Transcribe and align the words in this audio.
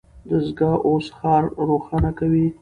دستګاه 0.29 0.75
اوس 0.87 1.05
ښار 1.17 1.43
روښانه 1.67 2.11
کوي. 2.19 2.47